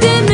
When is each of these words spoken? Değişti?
Değişti? 0.00 0.31